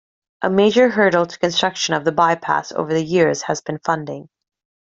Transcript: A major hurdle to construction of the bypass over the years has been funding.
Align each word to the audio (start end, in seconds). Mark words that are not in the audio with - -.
A 0.41 0.49
major 0.49 0.89
hurdle 0.89 1.27
to 1.27 1.37
construction 1.37 1.93
of 1.93 2.05
the 2.05 2.11
bypass 2.11 2.71
over 2.71 2.91
the 2.91 3.03
years 3.03 3.43
has 3.43 3.61
been 3.61 3.77
funding. 3.77 4.29